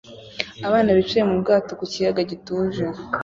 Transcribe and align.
Abana 0.67 0.89
bicaye 0.97 1.23
mu 1.29 1.35
bwato 1.41 1.71
ku 1.79 1.85
kiyaga 1.91 2.21
gituje 2.31 2.83